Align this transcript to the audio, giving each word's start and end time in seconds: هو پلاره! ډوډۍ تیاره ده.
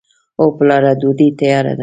هو 0.39 0.45
پلاره! 0.57 0.91
ډوډۍ 1.01 1.29
تیاره 1.39 1.73
ده. 1.77 1.79